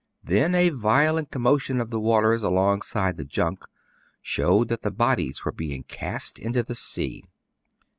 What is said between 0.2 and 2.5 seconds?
'^ Then a violent commotion of the waters